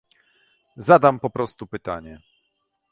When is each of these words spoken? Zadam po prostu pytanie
Zadam 0.77 1.19
po 1.19 1.29
prostu 1.29 1.67
pytanie 1.67 2.21